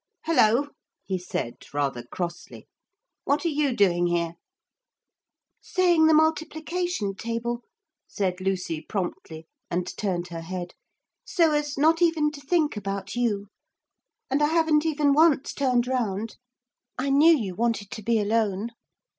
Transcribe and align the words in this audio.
'Hullo!' 0.25 0.69
he 1.05 1.19
said 1.19 1.57
rather 1.75 2.01
crossly, 2.01 2.67
'what 3.23 3.45
are 3.45 3.49
you 3.49 3.71
doing 3.75 4.07
here?' 4.07 4.33
'Saying 5.61 6.07
the 6.07 6.13
multiplication 6.15 7.13
table,' 7.13 7.61
said 8.07 8.41
Lucy 8.41 8.81
promptly 8.81 9.45
and 9.69 9.95
turned 9.97 10.29
her 10.29 10.41
head, 10.41 10.73
'so 11.23 11.51
as 11.51 11.77
not 11.77 12.01
even 12.01 12.31
to 12.31 12.41
think 12.41 12.75
about 12.75 13.15
you. 13.15 13.45
And 14.27 14.41
I 14.41 14.47
haven't 14.47 14.87
even 14.87 15.13
once 15.13 15.53
turned 15.53 15.85
round. 15.85 16.37
I 16.97 17.11
knew 17.11 17.37
you 17.37 17.53
wanted 17.53 17.91
to 17.91 18.01
be 18.01 18.19
alone. 18.19 18.71